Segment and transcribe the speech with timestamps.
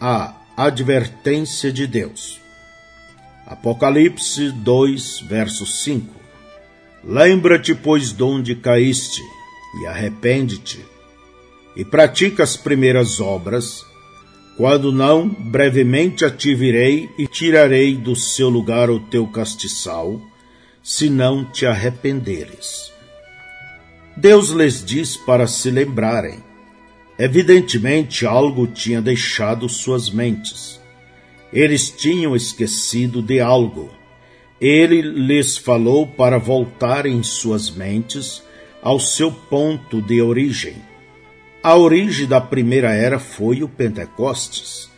[0.00, 2.40] a advertência de Deus.
[3.46, 6.14] Apocalipse 2, verso 5.
[7.04, 9.22] Lembra-te, pois, de onde caíste,
[9.80, 10.84] e arrepende-te,
[11.76, 13.84] e pratica as primeiras obras,
[14.56, 20.20] quando não, brevemente a te virei e tirarei do seu lugar o teu castiçal,
[20.82, 22.92] se não te arrependeres.
[24.16, 26.47] Deus lhes diz para se lembrarem.
[27.18, 30.80] Evidentemente, algo tinha deixado suas mentes.
[31.52, 33.90] Eles tinham esquecido de algo.
[34.60, 38.42] Ele lhes falou para voltarem suas mentes
[38.82, 40.76] ao seu ponto de origem.
[41.62, 44.88] A origem da primeira era foi o Pentecostes.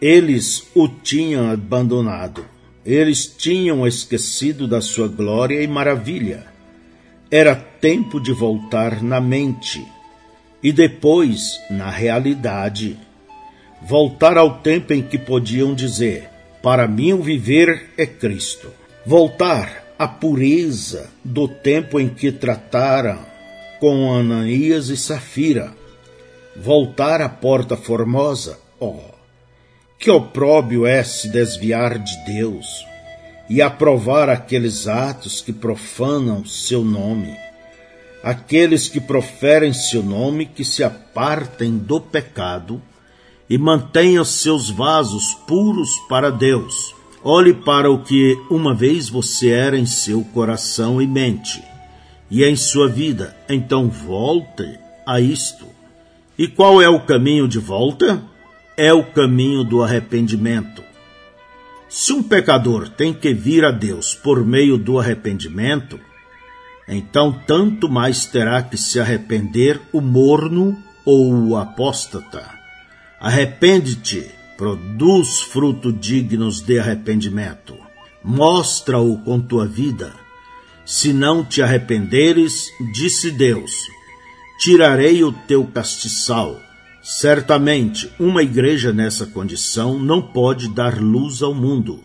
[0.00, 2.44] Eles o tinham abandonado.
[2.84, 6.56] Eles tinham esquecido da sua glória e maravilha
[7.30, 9.84] era tempo de voltar na mente
[10.62, 12.98] e depois na realidade.
[13.82, 16.28] Voltar ao tempo em que podiam dizer:
[16.62, 18.72] Para mim o viver é Cristo.
[19.04, 23.18] Voltar à pureza do tempo em que trataram
[23.78, 25.72] com Ananias e Safira.
[26.56, 28.58] Voltar à porta formosa.
[28.80, 28.98] Oh,
[29.98, 32.86] que opróbio é se desviar de Deus
[33.48, 37.36] e aprovar aqueles atos que profanam seu nome,
[38.26, 42.82] aqueles que proferem seu nome, que se apartem do pecado
[43.48, 46.92] e mantenham seus vasos puros para Deus.
[47.22, 51.62] Olhe para o que uma vez você era em seu coração e mente,
[52.28, 55.64] e em sua vida, então volte a isto.
[56.36, 58.20] E qual é o caminho de volta?
[58.76, 60.82] É o caminho do arrependimento
[61.88, 65.98] se um pecador tem que vir a Deus por meio do arrependimento,
[66.88, 72.48] então tanto mais terá que se arrepender o morno ou o apóstata.
[73.20, 77.76] Arrepende-te, produz fruto dignos de arrependimento.
[78.22, 80.12] Mostra-o com tua vida.
[80.84, 83.72] Se não te arrependeres, disse Deus,
[84.58, 86.60] tirarei o teu castiçal
[87.08, 92.00] Certamente, uma igreja nessa condição não pode dar luz ao mundo.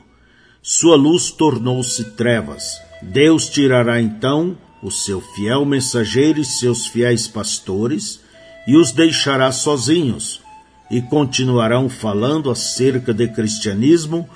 [0.61, 2.79] Sua luz tornou-se trevas.
[3.01, 8.21] Deus tirará então o seu fiel mensageiro e seus fiéis pastores
[8.67, 10.41] e os deixará sozinhos,
[10.89, 14.29] e continuarão falando acerca de cristianismo,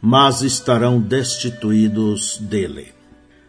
[0.00, 2.92] mas estarão destituídos dele.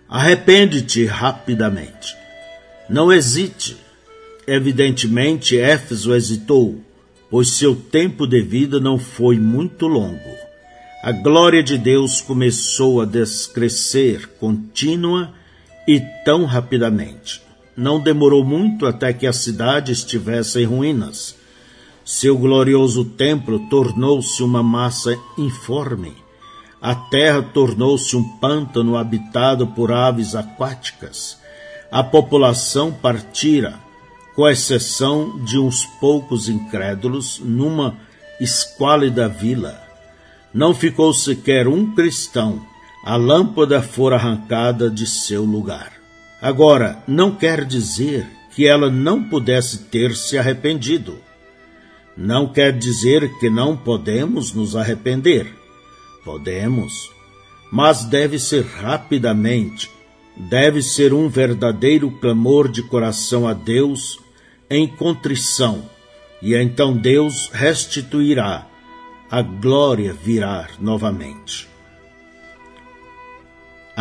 [0.08, 2.16] Arrepende-te rapidamente.
[2.90, 3.78] Não hesite
[4.52, 6.84] Evidentemente, Éfeso hesitou,
[7.30, 10.36] pois seu tempo de vida não foi muito longo.
[11.04, 15.32] A glória de Deus começou a descrescer contínua
[15.90, 17.42] e tão rapidamente.
[17.76, 21.36] Não demorou muito até que a cidade estivesse em ruínas.
[22.06, 26.14] Seu glorioso templo tornou-se uma massa informe.
[26.80, 31.40] A terra tornou-se um pântano habitado por aves aquáticas.
[31.92, 33.80] A população partira
[34.36, 37.98] com exceção de uns poucos incrédulos, numa
[38.40, 39.82] esquálida vila.
[40.54, 42.69] Não ficou sequer um cristão.
[43.04, 45.94] A lâmpada fora arrancada de seu lugar.
[46.42, 51.18] Agora, não quer dizer que ela não pudesse ter se arrependido.
[52.16, 55.48] Não quer dizer que não podemos nos arrepender.
[56.26, 57.10] Podemos,
[57.72, 59.90] mas deve ser rapidamente.
[60.36, 64.20] Deve ser um verdadeiro clamor de coração a Deus
[64.70, 65.90] em contrição,
[66.42, 68.68] e então Deus restituirá,
[69.30, 71.68] a glória virá novamente.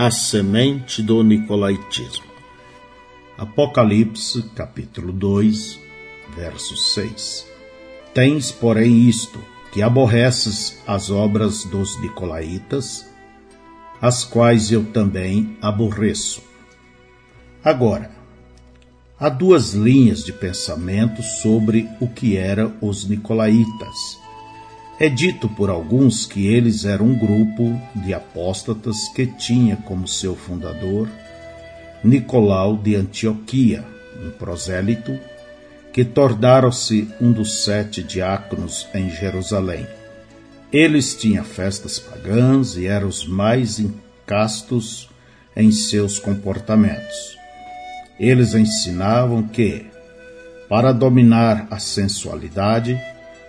[0.00, 2.30] A semente do Nicolaitismo.
[3.36, 5.76] Apocalipse, capítulo 2,
[6.36, 7.44] verso 6.
[8.14, 9.40] Tens, porém, isto,
[9.72, 13.10] que aborreces as obras dos Nicolaitas,
[14.00, 16.44] as quais eu também aborreço.
[17.64, 18.12] Agora,
[19.18, 24.27] Há duas linhas de pensamento sobre o que eram os nicolaítas.
[25.00, 30.34] É dito por alguns que eles eram um grupo de apóstatas que tinha como seu
[30.34, 31.08] fundador
[32.02, 33.84] Nicolau de Antioquia,
[34.20, 35.18] um prosélito,
[35.92, 39.86] que tornaram-se um dos sete diáconos em Jerusalém.
[40.72, 45.08] Eles tinham festas pagãs e eram os mais incastos
[45.56, 47.36] em seus comportamentos.
[48.18, 49.86] Eles ensinavam que,
[50.68, 53.00] para dominar a sensualidade,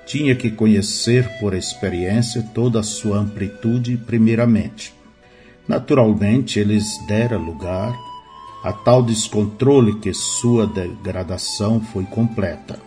[0.09, 4.91] tinha que conhecer por experiência toda a sua amplitude primeiramente.
[5.67, 7.95] Naturalmente, eles deram lugar
[8.63, 12.79] a tal descontrole que sua degradação foi completa.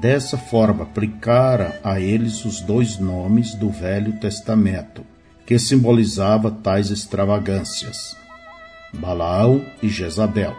[0.00, 5.04] Dessa forma, aplicara a eles os dois nomes do Velho Testamento,
[5.46, 8.16] que simbolizava tais extravagâncias:
[8.94, 10.56] Balaão e Jezabel.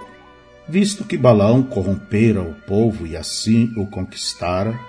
[0.69, 4.79] Visto que Balaão corrompera o povo e assim o conquistara,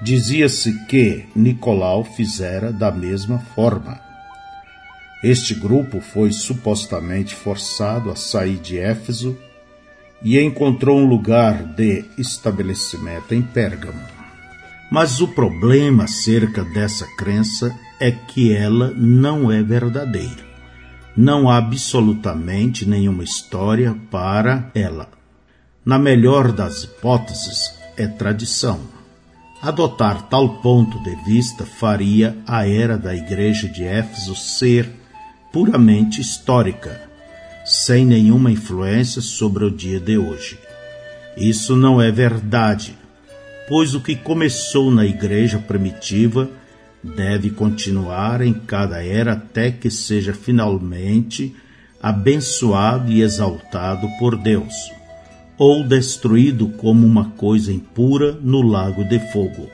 [0.00, 4.00] dizia-se que Nicolau fizera da mesma forma.
[5.22, 9.36] Este grupo foi supostamente forçado a sair de Éfeso
[10.22, 14.00] e encontrou um lugar de estabelecimento em Pérgamo.
[14.90, 20.48] Mas o problema acerca dessa crença é que ela não é verdadeira.
[21.16, 25.08] Não há absolutamente nenhuma história para ela.
[25.84, 28.99] Na melhor das hipóteses, é tradição.
[29.62, 34.88] Adotar tal ponto de vista faria a era da Igreja de Éfeso ser
[35.52, 37.10] puramente histórica
[37.64, 40.58] sem nenhuma influência sobre o dia de hoje.
[41.36, 42.96] Isso não é verdade,
[43.68, 46.50] pois o que começou na igreja primitiva
[47.02, 51.54] deve continuar em cada era até que seja finalmente
[52.02, 54.74] abençoado e exaltado por Deus,
[55.60, 59.68] ou destruído como uma coisa impura no lago de fogo.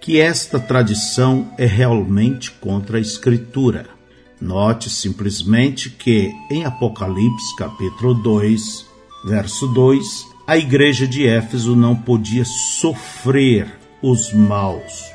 [0.00, 3.98] Que esta tradição é realmente contra a Escritura
[4.40, 8.86] Note simplesmente que em Apocalipse capítulo 2,
[9.26, 13.68] verso 2, a igreja de Éfeso não podia sofrer
[14.00, 15.06] os maus.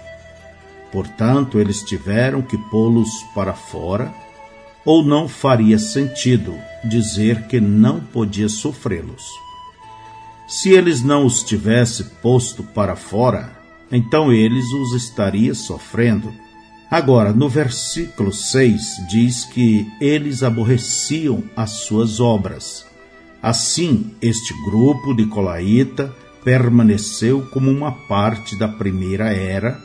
[0.92, 4.13] Portanto, eles tiveram que pô-los para fora,
[4.86, 9.43] ou não faria sentido dizer que não podia sofrê-los.
[10.48, 13.51] Se eles não os tivesse posto para fora,
[13.92, 16.34] então eles os estaria sofrendo
[16.94, 22.86] Agora, no versículo 6 diz que eles aborreciam as suas obras.
[23.42, 26.13] Assim, este grupo de Colaíta
[26.44, 29.81] permaneceu como uma parte da primeira era,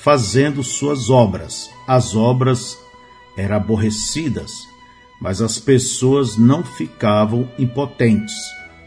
[0.00, 1.70] fazendo suas obras.
[1.86, 2.76] As obras
[3.36, 4.50] eram aborrecidas,
[5.20, 8.34] mas as pessoas não ficavam impotentes.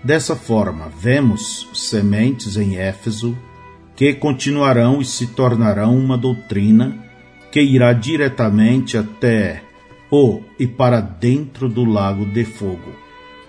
[0.04, 3.38] Dessa forma, vemos sementes em Éfeso
[3.96, 6.98] que continuarão e se tornarão uma doutrina
[7.52, 9.62] que irá diretamente até
[10.10, 12.96] o e para dentro do lago de fogo.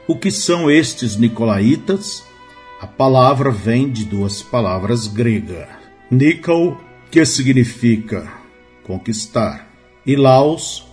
[0.06, 2.24] O que são estes nicolaítas?
[2.80, 5.68] A palavra vem de duas palavras gregas.
[6.10, 6.76] Nikol,
[7.10, 8.30] que significa
[8.84, 9.70] conquistar,
[10.04, 10.86] e Laos,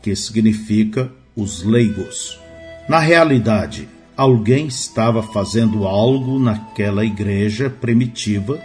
[0.00, 2.40] que significa os leigos.
[2.88, 3.88] Na realidade,
[4.22, 8.60] alguém estava fazendo algo naquela igreja primitiva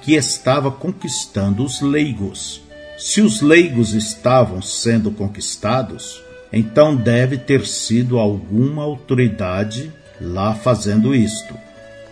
[0.00, 2.62] que estava conquistando os leigos.
[2.96, 11.54] Se os leigos estavam sendo conquistados, então deve ter sido alguma autoridade lá fazendo isto.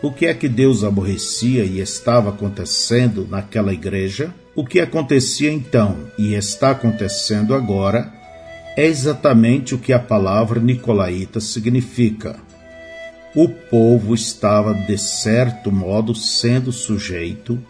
[0.03, 4.35] O que é que Deus aborrecia e estava acontecendo naquela igreja?
[4.55, 8.13] O que acontecia então e está acontecendo agora
[8.77, 12.46] é exatamente o que a palavra nicolaíta significa.
[13.37, 17.63] O povo estava, de certo modo, sendo sujeito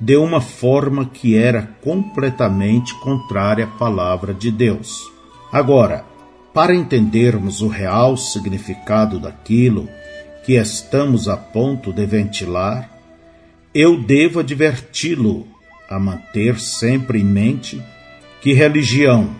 [0.00, 5.02] de uma forma que era completamente contrária à palavra de Deus.
[5.52, 6.06] Agora,
[6.54, 9.90] para entendermos o real significado daquilo
[10.42, 12.90] que estamos a ponto de ventilar,
[13.74, 15.46] eu devo adverti-lo
[15.86, 17.82] a manter sempre em mente
[18.40, 19.36] que religião,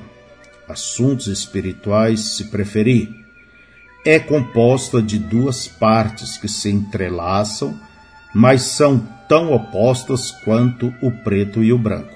[0.68, 3.23] assuntos espirituais se preferir,
[4.04, 7.78] é composta de duas partes que se entrelaçam,
[8.34, 12.12] mas são tão opostas quanto o preto e o branco.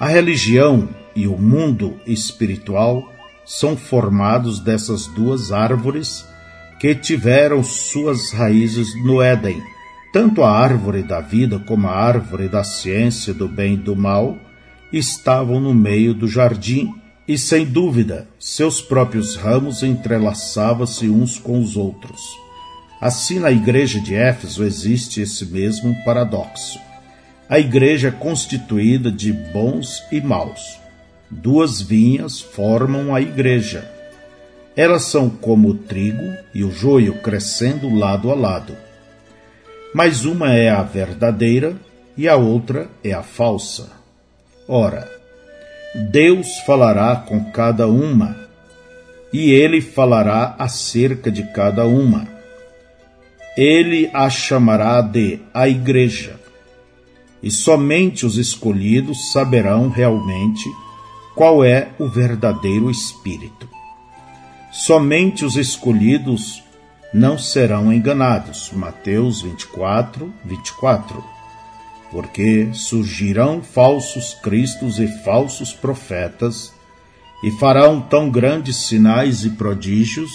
[0.00, 3.12] A religião e o mundo espiritual
[3.44, 6.26] são formados dessas duas árvores
[6.78, 9.62] que tiveram suas raízes no Éden.
[10.12, 14.38] Tanto a árvore da vida como a árvore da ciência do bem e do mal
[14.92, 16.94] estavam no meio do jardim
[17.28, 22.18] e, sem dúvida, seus próprios ramos entrelaçavam-se uns com os outros.
[22.98, 26.80] Assim, na igreja de Éfeso existe esse mesmo paradoxo.
[27.46, 30.80] A igreja é constituída de bons e maus.
[31.30, 33.86] Duas vinhas formam a igreja.
[34.74, 38.74] Elas são como o trigo e o joio crescendo lado a lado.
[39.94, 41.76] Mas uma é a verdadeira
[42.16, 43.90] e a outra é a falsa.
[44.66, 45.17] Ora,
[46.10, 48.36] Deus falará com cada uma,
[49.32, 52.38] e ele falará acerca de cada uma
[53.58, 56.38] ele a chamará de a Igreja.
[57.42, 60.62] E somente os escolhidos saberão realmente
[61.34, 63.68] qual é o verdadeiro Espírito.
[64.70, 66.62] Somente os escolhidos
[67.12, 68.70] não serão enganados.
[68.72, 71.37] Mateus 24, 24.
[72.10, 76.72] Porque surgirão falsos cristos e falsos profetas,
[77.42, 80.30] e farão tão grandes sinais e prodígios,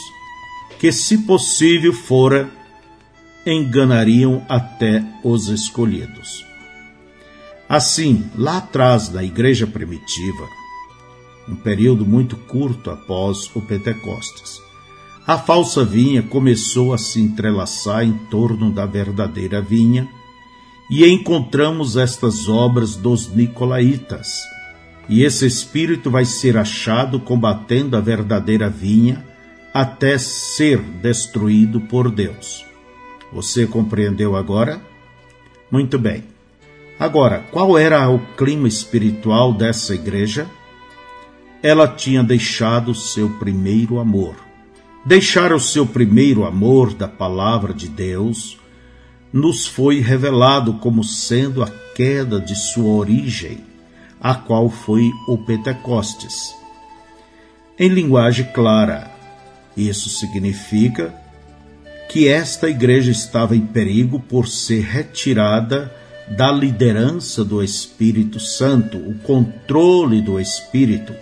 [0.79, 2.49] que, se possível fora,
[3.45, 6.45] enganariam até os escolhidos.
[7.67, 10.47] Assim, lá atrás da igreja primitiva,
[11.47, 14.61] um período muito curto após o Pentecostes,
[15.25, 20.07] a falsa vinha começou a se entrelaçar em torno da verdadeira vinha
[20.95, 24.43] e encontramos estas obras dos Nicolaitas.
[25.09, 29.25] E esse espírito vai ser achado combatendo a verdadeira vinha
[29.73, 32.63] até ser destruído por Deus.
[33.31, 34.79] Você compreendeu agora?
[35.71, 36.25] Muito bem.
[36.99, 40.47] Agora, qual era o clima espiritual dessa igreja?
[41.63, 44.35] Ela tinha deixado seu primeiro amor.
[45.03, 48.59] Deixar o seu primeiro amor da palavra de Deus
[49.33, 53.57] nos foi revelado como sendo a queda de sua origem,
[54.21, 56.55] a qual foi o Pentecostes.
[57.77, 59.11] Em linguagem clara,
[59.75, 61.11] isso significa
[62.07, 65.91] que esta igreja estava em perigo por ser retirada
[66.27, 71.13] da liderança do Espírito Santo, o controle do Espírito.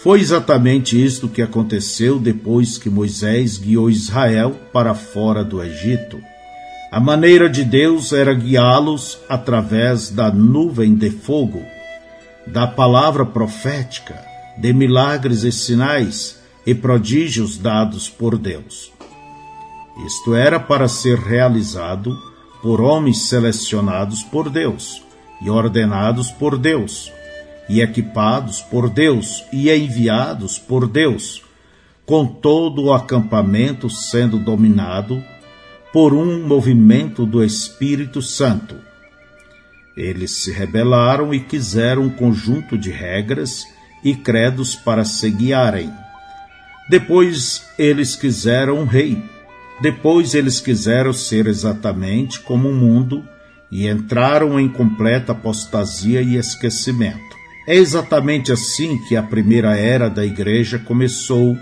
[0.00, 6.20] Foi exatamente isto que aconteceu depois que Moisés guiou Israel para fora do Egito.
[6.94, 11.60] A maneira de Deus era guiá-los através da nuvem de fogo,
[12.46, 14.24] da palavra profética,
[14.56, 18.92] de milagres e sinais e prodígios dados por Deus.
[20.06, 22.16] Isto era para ser realizado
[22.62, 25.02] por homens selecionados por Deus
[25.42, 27.10] e ordenados por Deus
[27.68, 31.42] e equipados por Deus e enviados por Deus,
[32.06, 35.20] com todo o acampamento sendo dominado
[35.94, 38.74] por um movimento do Espírito Santo.
[39.96, 43.64] Eles se rebelaram e quiseram um conjunto de regras
[44.02, 45.92] e credos para se guiarem.
[46.90, 49.22] Depois eles quiseram um rei.
[49.80, 53.24] Depois eles quiseram ser exatamente como o mundo
[53.70, 57.36] e entraram em completa apostasia e esquecimento.
[57.68, 61.56] É exatamente assim que a primeira era da igreja começou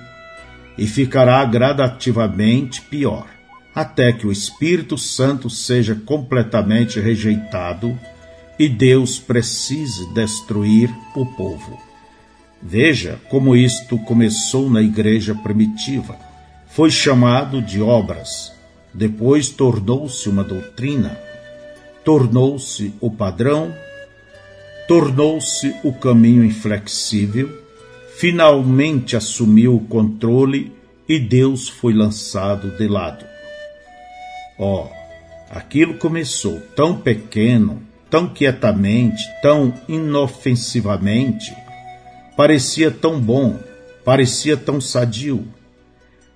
[0.79, 3.27] e ficará gradativamente pior
[3.75, 7.99] até que o Espírito Santo seja completamente rejeitado
[8.59, 11.81] e Deus precise destruir o povo.
[12.61, 16.17] Veja como isto começou na igreja primitiva.
[16.69, 18.53] Foi chamado de obras,
[18.95, 21.19] depois tornou-se uma doutrina,
[22.05, 23.75] tornou-se o padrão,
[24.87, 27.51] tornou-se o caminho inflexível,
[28.17, 30.73] finalmente assumiu o controle
[31.09, 33.32] e Deus foi lançado de lado.
[34.65, 34.89] Ó, oh,
[35.51, 41.53] aquilo começou tão pequeno, tão quietamente, tão inofensivamente,
[42.37, 43.59] parecia tão bom,
[44.05, 45.45] parecia tão sadio.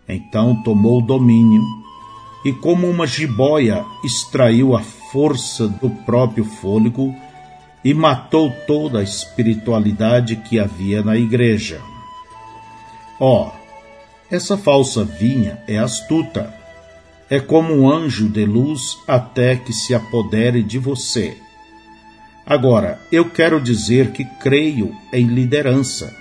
[0.09, 1.63] Então tomou o domínio
[2.45, 7.15] e, como uma jiboia, extraiu a força do próprio fôlego
[7.85, 11.81] e matou toda a espiritualidade que havia na igreja.
[13.21, 13.53] Ó, oh,
[14.29, 16.56] essa falsa vinha é astuta
[17.29, 21.37] é como um anjo de luz até que se apodere de você.
[22.47, 26.17] Agora, eu quero dizer que creio em liderança,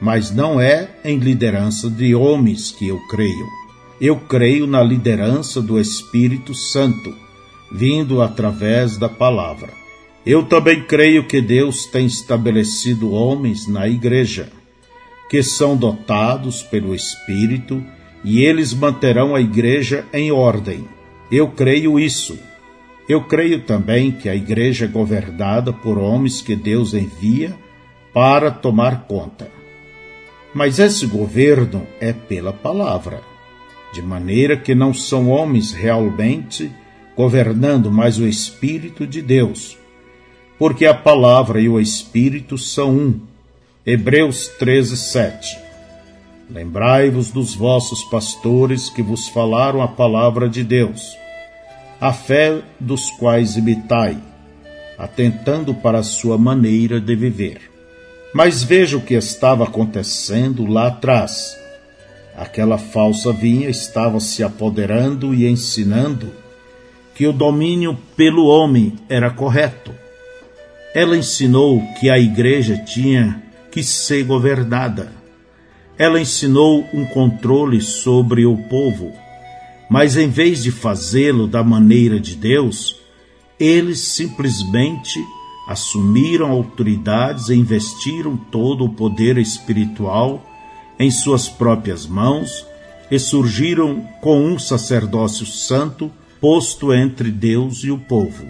[0.00, 3.46] mas não é em liderança de homens que eu creio.
[4.00, 7.14] Eu creio na liderança do Espírito Santo,
[7.70, 9.70] vindo através da palavra.
[10.26, 14.50] Eu também creio que Deus tem estabelecido homens na igreja,
[15.30, 17.82] que são dotados pelo Espírito
[18.24, 20.86] e eles manterão a igreja em ordem.
[21.30, 22.38] Eu creio isso.
[23.08, 27.54] Eu creio também que a igreja é governada por homens que Deus envia
[28.12, 29.50] para tomar conta.
[30.54, 33.22] Mas esse governo é pela palavra,
[33.92, 36.70] de maneira que não são homens realmente
[37.16, 39.78] governando, mas o Espírito de Deus.
[40.58, 43.20] Porque a palavra e o Espírito são um.
[43.84, 45.61] Hebreus 13, 7.
[46.52, 51.16] Lembrai-vos dos vossos pastores que vos falaram a palavra de Deus,
[51.98, 54.18] a fé dos quais imitai,
[54.98, 57.58] atentando para a sua maneira de viver.
[58.34, 61.56] Mas veja o que estava acontecendo lá atrás.
[62.36, 66.30] Aquela falsa vinha estava se apoderando e ensinando
[67.14, 69.90] que o domínio pelo homem era correto.
[70.94, 75.21] Ela ensinou que a igreja tinha que ser governada
[76.02, 79.12] ela ensinou um controle sobre o povo,
[79.88, 82.96] mas em vez de fazê-lo da maneira de Deus,
[83.56, 85.24] Eles simplesmente
[85.68, 90.44] assumiram autoridades e investiram todo o poder espiritual
[90.98, 92.66] em suas próprias mãos
[93.08, 98.44] e surgiram com um sacerdócio santo posto entre Deus e o povo.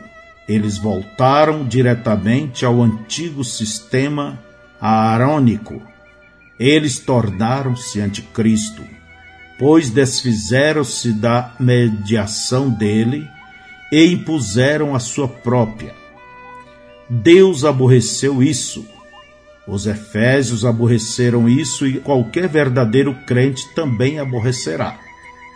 [0.49, 4.43] Eles voltaram diretamente ao antigo sistema
[4.81, 5.92] aarônico.
[6.59, 8.83] Eles tornaram-se anticristo,
[9.59, 13.29] pois desfizeram-se da mediação dele
[13.93, 15.95] e impuseram a sua própria.
[17.09, 18.87] Deus aborreceu isso.
[19.67, 24.99] Os Efésios aborreceram isso e qualquer verdadeiro crente também aborrecerá.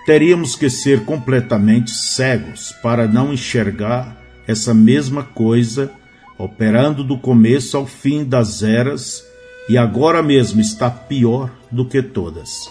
[0.05, 5.91] Teríamos que ser completamente cegos para não enxergar essa mesma coisa
[6.39, 9.25] operando do começo ao fim das eras
[9.69, 12.71] e agora mesmo está pior do que todas.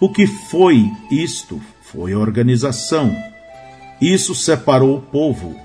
[0.00, 1.60] O que foi isto?
[1.82, 3.14] Foi organização.
[4.00, 5.56] Isso separou o povo.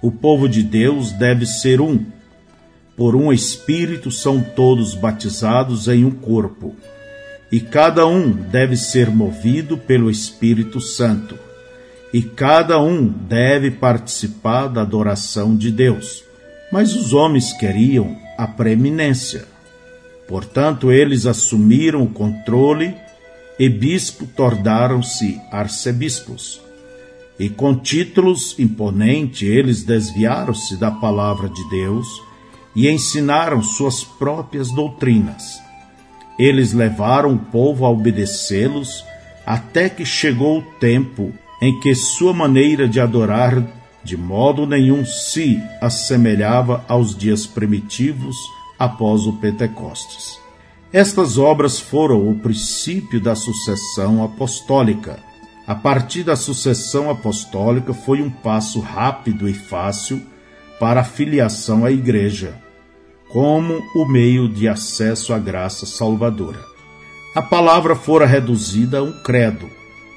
[0.00, 2.04] O povo de Deus deve ser um.
[2.96, 6.76] Por um Espírito são todos batizados em um corpo,
[7.50, 11.36] e cada um deve ser movido pelo Espírito Santo
[12.14, 16.22] e cada um deve participar da adoração de Deus.
[16.70, 19.46] Mas os homens queriam a preeminência.
[20.26, 22.94] Portanto, eles assumiram o controle
[23.58, 26.60] e bispo tornaram-se arcebispos.
[27.38, 32.06] E com títulos imponentes, eles desviaram-se da palavra de Deus
[32.74, 35.60] e ensinaram suas próprias doutrinas.
[36.38, 39.04] Eles levaram o povo a obedecê-los
[39.46, 43.62] até que chegou o tempo em que sua maneira de adorar
[44.02, 48.36] de modo nenhum se assemelhava aos dias primitivos
[48.78, 50.38] após o Pentecostes.
[50.92, 55.18] Estas obras foram o princípio da sucessão apostólica.
[55.66, 60.22] A partir da sucessão apostólica foi um passo rápido e fácil
[60.78, 62.60] para a filiação à Igreja,
[63.28, 66.64] como o meio de acesso à graça salvadora.
[67.34, 69.68] A palavra fora reduzida a um credo.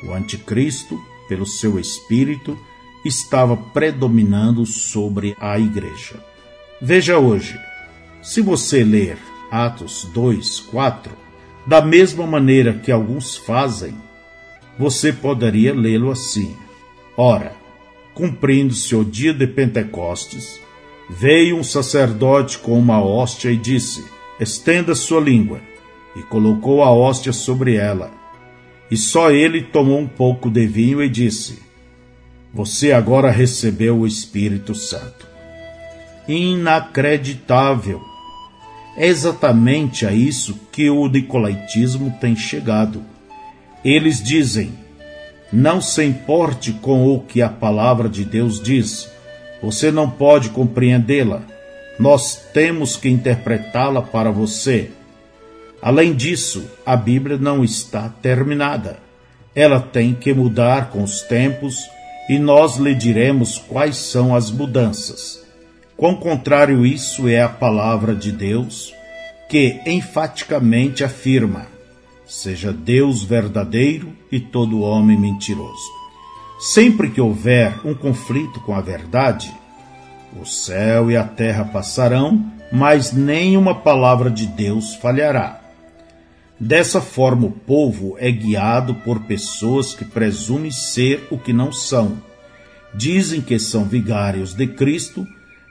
[0.03, 2.57] O anticristo pelo seu espírito,
[3.05, 6.23] estava predominando sobre a igreja.
[6.81, 7.59] Veja hoje,
[8.21, 9.17] se você ler
[9.51, 11.11] Atos 2, 4,
[11.65, 13.95] da mesma maneira que alguns fazem,
[14.77, 16.55] você poderia lê-lo assim:
[17.15, 17.55] Ora,
[18.13, 20.59] cumprindo-se o dia de Pentecostes,
[21.09, 24.05] veio um sacerdote com uma hóstia e disse:
[24.39, 25.59] Estenda sua língua.
[26.15, 28.11] E colocou a hóstia sobre ela
[28.89, 31.59] e só ele tomou um pouco de vinho e disse:
[32.53, 35.27] Você agora recebeu o Espírito Santo.
[36.27, 38.01] Inacreditável!
[38.97, 43.03] É exatamente a isso que o nicolaitismo tem chegado.
[43.85, 44.73] Eles dizem:
[45.53, 49.09] Não se importe com o que a palavra de Deus diz,
[49.61, 51.43] você não pode compreendê-la.
[51.99, 54.91] Nós temos que interpretá-la para você.
[55.81, 58.99] Além disso, a Bíblia não está terminada.
[59.55, 61.77] Ela tem que mudar com os tempos
[62.27, 65.46] e nós lhe diremos quais são as mudanças.
[65.97, 68.93] Quão contrário isso é a palavra de Deus,
[69.49, 71.65] que enfaticamente afirma:
[72.23, 75.97] seja Deus verdadeiro e todo homem mentiroso.
[76.59, 79.51] Sempre que houver um conflito com a verdade,
[80.39, 85.61] o céu e a terra passarão, mas nenhuma palavra de Deus falhará.
[86.59, 92.17] Dessa forma, o povo é guiado por pessoas que presumem ser o que não são.
[92.93, 95.27] Dizem que são vigários de Cristo,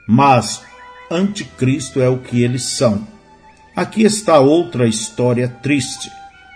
[0.07, 0.63] mas
[1.11, 3.05] anticristo é o que eles são.
[3.75, 6.09] Aqui está outra história triste.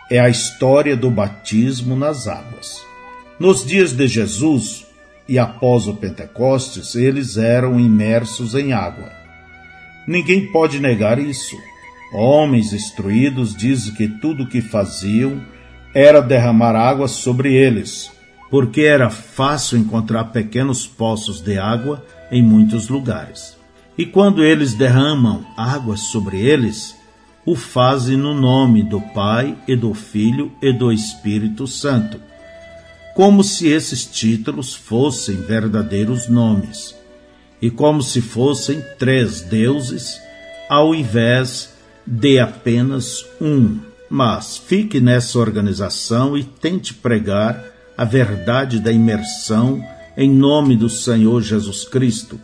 [0.10, 2.82] É a história do batismo nas águas.
[3.40, 4.86] Nos dias de Jesus
[5.28, 9.12] e após o Pentecostes, eles eram imersos em água.
[10.08, 11.56] Ninguém pode negar isso.
[12.14, 15.42] Homens instruídos dizem que tudo o que faziam
[15.94, 18.12] era derramar água sobre eles,
[18.50, 23.58] porque era fácil encontrar pequenos poços de água em muitos lugares.
[23.98, 26.96] E quando eles derramam água sobre eles,
[27.46, 32.20] o fazem no nome do Pai e do Filho e do Espírito Santo,
[33.14, 36.96] como se esses títulos fossem verdadeiros nomes,
[37.62, 40.20] e como se fossem três deuses,
[40.70, 41.74] ao invés
[42.08, 47.64] dê apenas um, mas fique nessa organização e tente pregar
[47.98, 49.84] a verdade da imersão
[50.16, 52.40] em nome do Senhor Jesus Cristo,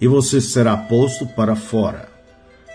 [0.00, 2.08] e você será posto para fora.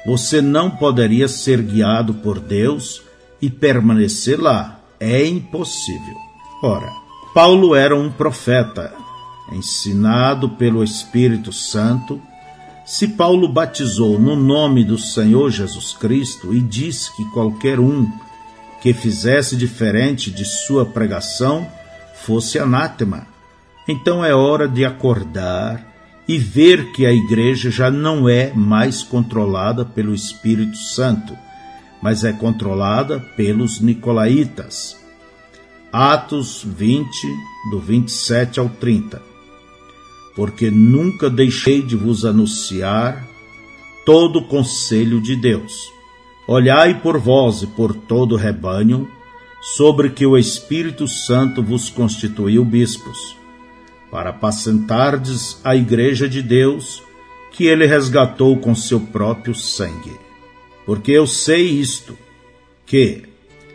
[0.05, 3.03] Você não poderia ser guiado por Deus
[3.41, 4.79] e permanecer lá.
[4.99, 6.15] É impossível.
[6.63, 6.91] Ora,
[7.33, 8.93] Paulo era um profeta.
[9.51, 12.21] ensinado pelo Espírito Santo,
[12.85, 18.09] se Paulo batizou no nome do Senhor Jesus Cristo e disse que qualquer um
[18.81, 21.67] que fizesse diferente de sua pregação
[22.13, 23.27] fosse anátema,
[23.87, 25.87] então é hora de acordar
[26.27, 31.37] e ver que a igreja já não é mais controlada pelo Espírito Santo,
[32.01, 34.97] mas é controlada pelos nicolaítas.
[35.91, 37.09] Atos 20,
[37.69, 39.31] do 27 ao 30
[40.35, 43.27] porque nunca deixei de vos anunciar
[44.05, 45.91] todo o conselho de Deus.
[46.47, 49.07] Olhai por vós e por todo o rebanho,
[49.75, 53.37] sobre que o Espírito Santo vos constituiu bispos,
[54.11, 57.01] para apacentardes a igreja de Deus,
[57.53, 60.19] que ele resgatou com seu próprio sangue.
[60.85, 62.17] Porque eu sei isto,
[62.85, 63.23] que,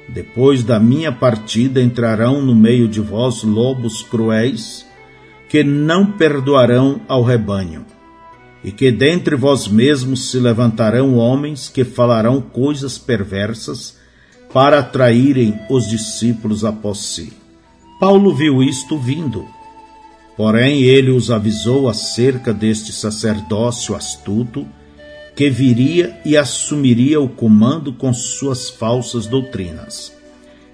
[0.08, 4.86] depois da minha partida, entrarão no meio de vós lobos cruéis,
[5.48, 7.86] que não perdoarão ao rebanho,
[8.62, 13.96] e que dentre vós mesmos se levantarão homens que falarão coisas perversas
[14.52, 17.32] para atraírem os discípulos após si.
[17.98, 19.46] Paulo viu isto vindo.
[20.36, 24.66] Porém, ele os avisou acerca deste sacerdócio astuto
[25.34, 30.12] que viria e assumiria o comando com suas falsas doutrinas.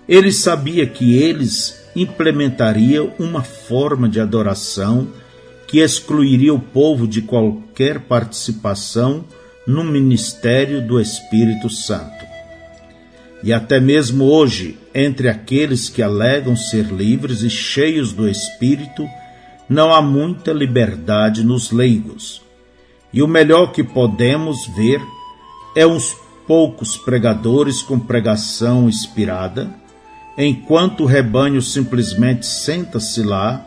[0.09, 5.09] Ele sabia que eles implementaria uma forma de adoração
[5.66, 9.25] que excluiria o povo de qualquer participação
[9.66, 12.25] no ministério do Espírito Santo.
[13.42, 19.09] E até mesmo hoje, entre aqueles que alegam ser livres e cheios do Espírito,
[19.68, 22.42] não há muita liberdade nos leigos.
[23.12, 25.01] E o melhor que podemos ver
[25.77, 29.70] é uns poucos pregadores com pregação inspirada,
[30.37, 33.64] enquanto o rebanho simplesmente senta-se lá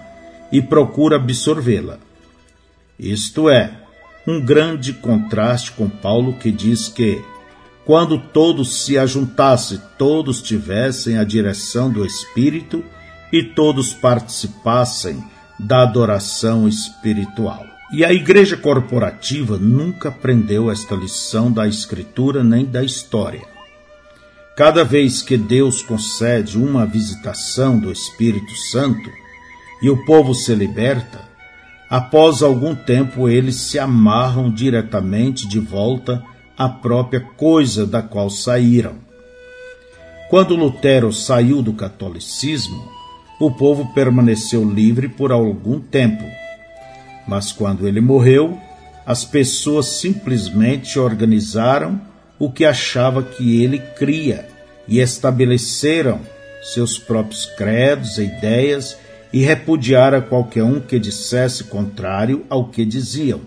[0.52, 2.00] e procura absorvê-la.
[2.98, 3.72] Isto é,
[4.28, 7.22] um grande contraste com Paulo que diz que,
[7.86, 12.84] quando todos se ajuntassem, todos tivessem a direção do Espírito
[13.32, 15.24] e todos participassem
[15.60, 17.66] da adoração espiritual.
[17.92, 23.42] E a igreja corporativa nunca aprendeu esta lição da Escritura nem da história.
[24.56, 29.10] Cada vez que Deus concede uma visitação do Espírito Santo
[29.82, 31.22] e o povo se liberta,
[31.90, 36.24] após algum tempo eles se amarram diretamente de volta
[36.58, 38.96] à própria coisa da qual saíram.
[40.30, 42.95] Quando Lutero saiu do catolicismo,
[43.40, 46.24] o povo permaneceu livre por algum tempo.
[47.28, 48.58] Mas quando ele morreu,
[49.06, 52.00] as pessoas simplesmente organizaram
[52.40, 54.48] o que achava que ele cria
[54.88, 56.20] e estabeleceram
[56.62, 58.98] seus próprios credos e ideias
[59.32, 63.42] e repudiara qualquer um que dissesse contrário ao que diziam.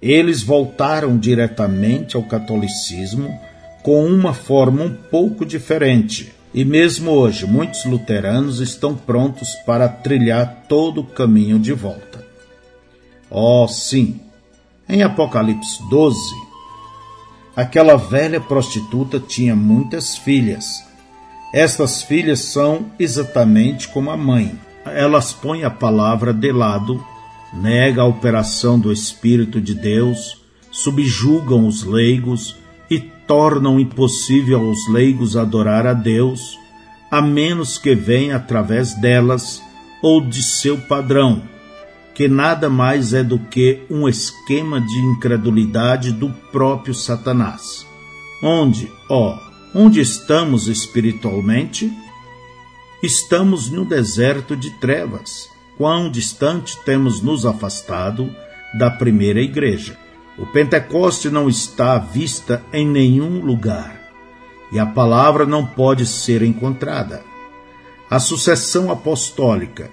[0.00, 3.38] Eles voltaram diretamente ao catolicismo
[3.82, 6.33] com uma forma um pouco diferente.
[6.54, 12.24] E mesmo hoje, muitos luteranos estão prontos para trilhar todo o caminho de volta.
[13.28, 14.20] Oh, sim!
[14.88, 16.44] Em Apocalipse 12,
[17.56, 20.84] Aquela velha prostituta tinha muitas filhas.
[21.52, 24.58] Estas filhas são exatamente como a mãe.
[24.84, 27.04] Elas põem a palavra de lado,
[27.52, 32.56] negam a operação do Espírito de Deus, subjugam os leigos
[32.90, 36.58] e tornam impossível aos leigos adorar a Deus,
[37.10, 39.62] a menos que venha através delas
[40.02, 41.42] ou de seu padrão,
[42.14, 47.86] que nada mais é do que um esquema de incredulidade do próprio Satanás.
[48.42, 49.38] Onde, ó,
[49.74, 51.90] onde estamos espiritualmente?
[53.02, 55.48] Estamos no deserto de trevas.
[55.76, 58.30] Quão distante temos nos afastado
[58.78, 60.03] da primeira igreja.
[60.38, 64.00] O Pentecoste não está à vista em nenhum lugar
[64.72, 67.22] e a palavra não pode ser encontrada.
[68.10, 69.90] A sucessão apostólica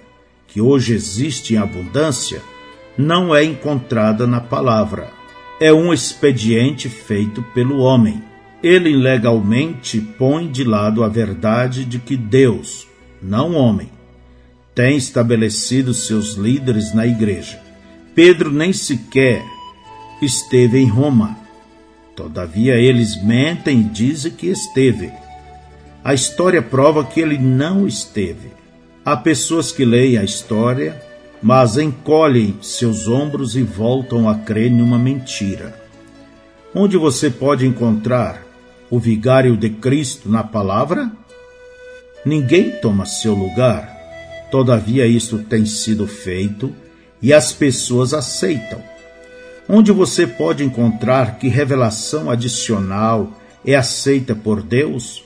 [0.51, 2.41] que hoje existe em abundância,
[2.97, 5.09] não é encontrada na palavra.
[5.61, 8.21] É um expediente feito pelo homem.
[8.61, 12.85] Ele legalmente põe de lado a verdade de que Deus,
[13.21, 13.89] não homem,
[14.75, 17.61] tem estabelecido seus líderes na igreja.
[18.13, 19.41] Pedro nem sequer
[20.25, 21.37] esteve em Roma.
[22.15, 25.11] Todavia eles mentem e dizem que esteve.
[26.03, 28.51] A história prova que ele não esteve.
[29.03, 31.01] Há pessoas que leem a história,
[31.41, 35.79] mas encolhem seus ombros e voltam a crer numa mentira.
[36.73, 38.43] Onde você pode encontrar
[38.89, 41.11] o vigário de Cristo na palavra?
[42.25, 43.97] Ninguém toma seu lugar.
[44.51, 46.73] Todavia, isto tem sido feito
[47.21, 48.90] e as pessoas aceitam.
[49.73, 53.31] Onde você pode encontrar que revelação adicional
[53.65, 55.23] é aceita por Deus,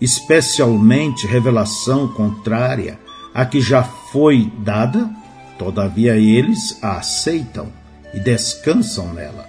[0.00, 2.98] especialmente revelação contrária
[3.34, 5.10] à que já foi dada,
[5.58, 7.70] todavia eles a aceitam
[8.14, 9.46] e descansam nela.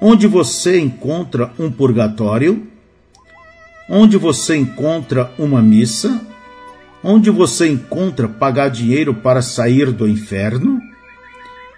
[0.00, 2.66] Onde você encontra um purgatório,
[3.88, 6.20] onde você encontra uma missa,
[7.04, 10.87] onde você encontra pagar dinheiro para sair do inferno,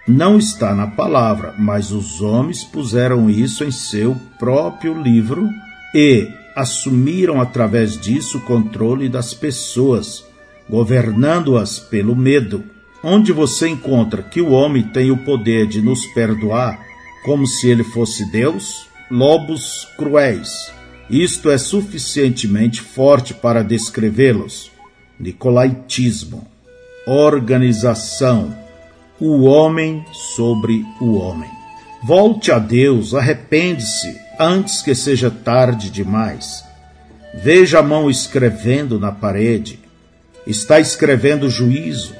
[0.07, 5.47] não está na palavra, mas os homens puseram isso em seu próprio livro
[5.93, 10.25] e assumiram através disso o controle das pessoas,
[10.69, 12.63] governando-as pelo medo.
[13.03, 16.79] Onde você encontra que o homem tem o poder de nos perdoar
[17.23, 18.87] como se ele fosse Deus?
[19.09, 20.71] Lobos cruéis.
[21.09, 24.71] Isto é suficientemente forte para descrevê-los.
[25.19, 26.47] Nicolaitismo.
[27.05, 28.60] Organização
[29.21, 31.47] o homem sobre o homem.
[32.03, 36.65] Volte a Deus, arrepende-se antes que seja tarde demais.
[37.35, 39.79] Veja a mão escrevendo na parede.
[40.47, 42.15] Está escrevendo juízo,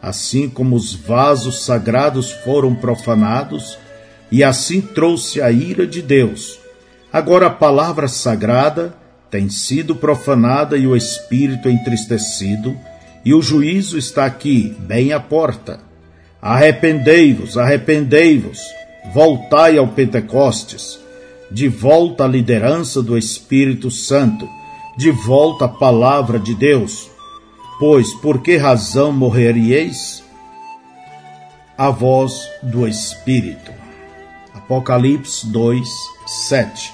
[0.00, 3.76] assim como os vasos sagrados foram profanados,
[4.30, 6.60] e assim trouxe a ira de Deus.
[7.12, 8.94] Agora a palavra sagrada
[9.28, 12.76] tem sido profanada e o espírito entristecido,
[13.24, 15.85] e o juízo está aqui, bem à porta.
[16.40, 18.60] Arrependei-vos, arrependei-vos,
[19.12, 20.98] voltai ao Pentecostes,
[21.50, 24.48] de volta à liderança do Espírito Santo,
[24.96, 27.10] de volta à palavra de Deus.
[27.78, 30.22] Pois por que razão morreríeis?
[31.76, 33.72] A voz do Espírito.
[34.54, 35.86] Apocalipse 2,
[36.48, 36.92] 7.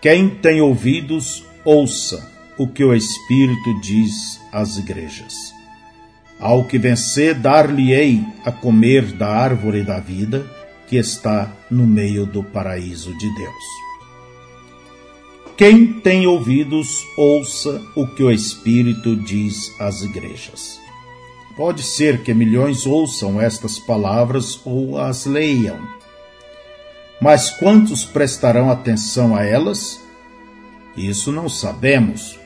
[0.00, 5.53] Quem tem ouvidos, ouça o que o Espírito diz às igrejas.
[6.44, 10.44] Ao que vencer, dar-lhe-ei a comer da árvore da vida
[10.86, 13.64] que está no meio do paraíso de Deus.
[15.56, 20.78] Quem tem ouvidos, ouça o que o Espírito diz às igrejas.
[21.56, 25.78] Pode ser que milhões ouçam estas palavras ou as leiam.
[27.22, 29.98] Mas quantos prestarão atenção a elas?
[30.94, 32.38] Isso não sabemos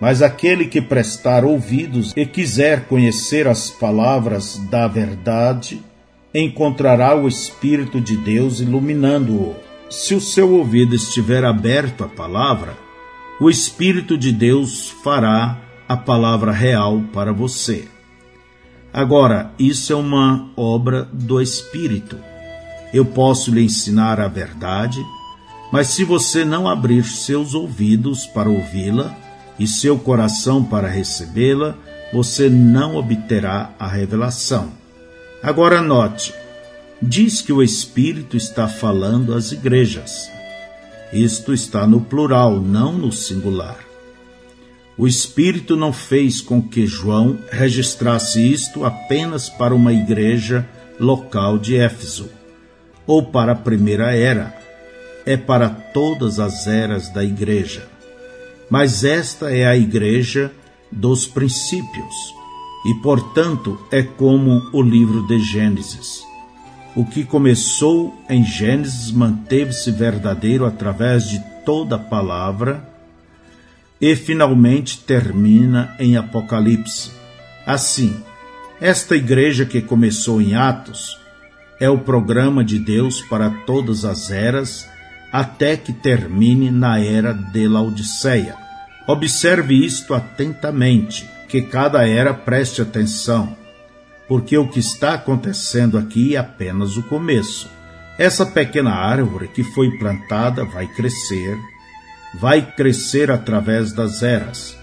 [0.00, 5.80] mas aquele que prestar ouvidos e quiser conhecer as palavras da verdade,
[6.34, 9.54] encontrará o Espírito de Deus iluminando-o.
[9.88, 12.76] Se o seu ouvido estiver aberto à palavra,
[13.40, 17.86] o Espírito de Deus fará a palavra real para você.
[18.92, 22.18] Agora, isso é uma obra do Espírito.
[22.92, 25.00] Eu posso lhe ensinar a verdade,
[25.72, 29.23] mas se você não abrir seus ouvidos para ouvi-la,
[29.58, 31.76] e seu coração para recebê-la,
[32.12, 34.72] você não obterá a revelação.
[35.42, 36.34] Agora note,
[37.00, 40.30] diz que o Espírito está falando às igrejas.
[41.12, 43.78] Isto está no plural, não no singular.
[44.96, 50.66] O Espírito não fez com que João registrasse isto apenas para uma igreja
[50.98, 52.30] local de Éfeso,
[53.06, 54.56] ou para a primeira era.
[55.26, 57.93] É para todas as eras da igreja
[58.70, 60.52] mas esta é a igreja
[60.90, 62.14] dos princípios,
[62.86, 66.22] e portanto é como o livro de Gênesis.
[66.94, 72.88] O que começou em Gênesis manteve-se verdadeiro através de toda a palavra
[74.00, 77.10] e finalmente termina em Apocalipse.
[77.66, 78.22] Assim,
[78.80, 81.18] esta igreja que começou em Atos
[81.80, 84.88] é o programa de Deus para todas as eras
[85.34, 88.54] até que termine na era de Laodiceia.
[89.04, 93.56] Observe isto atentamente, que cada era preste atenção,
[94.28, 97.68] porque o que está acontecendo aqui é apenas o começo.
[98.16, 101.58] Essa pequena árvore que foi plantada vai crescer,
[102.34, 104.78] vai crescer através das eras.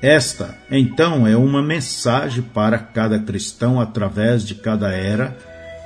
[0.00, 5.36] Esta, então, é uma mensagem para cada cristão através de cada era,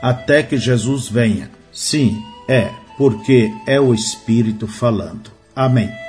[0.00, 1.50] até que Jesus venha.
[1.72, 2.16] Sim,
[2.48, 5.30] é porque é o Espírito falando.
[5.54, 6.05] Amém.